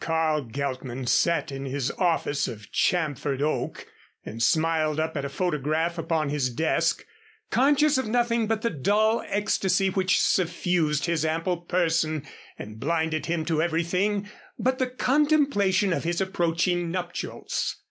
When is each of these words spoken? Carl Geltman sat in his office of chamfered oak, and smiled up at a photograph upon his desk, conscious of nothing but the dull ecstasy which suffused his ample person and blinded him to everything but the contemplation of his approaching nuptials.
Carl 0.03 0.41
Geltman 0.41 1.05
sat 1.05 1.51
in 1.51 1.65
his 1.67 1.91
office 1.91 2.47
of 2.47 2.71
chamfered 2.71 3.39
oak, 3.39 3.85
and 4.25 4.41
smiled 4.41 4.99
up 4.99 5.15
at 5.15 5.23
a 5.25 5.29
photograph 5.29 5.95
upon 5.99 6.29
his 6.29 6.49
desk, 6.49 7.05
conscious 7.51 7.99
of 7.99 8.07
nothing 8.07 8.47
but 8.47 8.63
the 8.63 8.71
dull 8.71 9.23
ecstasy 9.27 9.91
which 9.91 10.19
suffused 10.19 11.05
his 11.05 11.23
ample 11.23 11.57
person 11.57 12.25
and 12.57 12.79
blinded 12.79 13.27
him 13.27 13.45
to 13.45 13.61
everything 13.61 14.27
but 14.57 14.79
the 14.79 14.87
contemplation 14.89 15.93
of 15.93 16.03
his 16.03 16.19
approaching 16.19 16.89
nuptials. 16.89 17.75